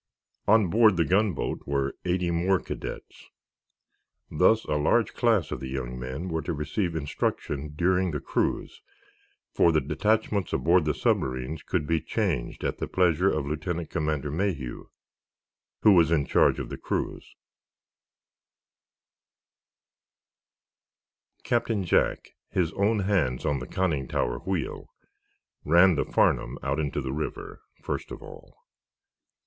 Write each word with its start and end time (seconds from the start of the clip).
On 0.47 0.67
board 0.67 0.97
the 0.97 1.05
gunboat 1.05 1.67
were 1.67 1.95
eighty 2.05 2.31
more 2.31 2.59
cadets. 2.59 3.29
Thus 4.31 4.65
a 4.65 4.73
large 4.73 5.13
class 5.13 5.51
of 5.51 5.59
the 5.59 5.69
young 5.69 5.99
men 5.99 6.27
were 6.29 6.41
to 6.41 6.53
receive 6.53 6.95
instruction 6.95 7.73
during 7.75 8.09
the 8.09 8.19
cruise, 8.19 8.81
for 9.53 9.71
the 9.71 9.79
detachments 9.79 10.53
aboard 10.53 10.85
the 10.85 10.95
submarines 10.95 11.61
could 11.61 11.85
be 11.85 12.01
changed 12.01 12.63
at 12.63 12.79
the 12.79 12.87
pleasure 12.87 13.31
of 13.31 13.45
Lieutenant 13.45 13.91
Commander 13.91 14.31
Mayhew, 14.31 14.89
who 15.81 15.91
was 15.91 16.09
in 16.09 16.25
charge 16.25 16.57
of 16.59 16.69
the 16.69 16.79
cruise. 16.79 17.35
Captain 21.43 21.83
Jack, 21.85 22.31
his 22.49 22.73
own 22.73 23.01
hands 23.01 23.45
on 23.45 23.59
the 23.59 23.67
conning 23.67 24.07
tower 24.07 24.39
wheel, 24.39 24.87
ran 25.63 25.93
the 25.93 26.05
"Farnum" 26.05 26.57
out 26.63 26.79
into 26.79 27.01
the 27.01 27.13
river, 27.13 27.61
first 27.83 28.09
of 28.09 28.23
all. 28.23 28.57